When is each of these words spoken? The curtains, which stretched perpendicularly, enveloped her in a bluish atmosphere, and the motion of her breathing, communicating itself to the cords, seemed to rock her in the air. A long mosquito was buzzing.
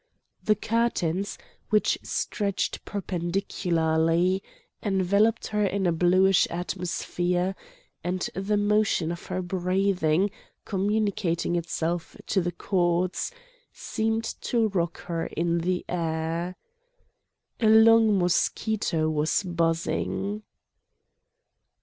The 0.43 0.55
curtains, 0.55 1.37
which 1.69 1.99
stretched 2.01 2.83
perpendicularly, 2.85 4.41
enveloped 4.81 5.45
her 5.49 5.63
in 5.63 5.85
a 5.85 5.91
bluish 5.91 6.47
atmosphere, 6.49 7.55
and 8.03 8.27
the 8.33 8.57
motion 8.57 9.11
of 9.11 9.27
her 9.27 9.43
breathing, 9.43 10.31
communicating 10.65 11.55
itself 11.55 12.17
to 12.25 12.41
the 12.41 12.51
cords, 12.51 13.31
seemed 13.73 14.23
to 14.41 14.69
rock 14.69 15.01
her 15.03 15.27
in 15.27 15.59
the 15.59 15.85
air. 15.87 16.55
A 17.59 17.69
long 17.69 18.17
mosquito 18.17 19.07
was 19.07 19.43
buzzing. 19.43 20.41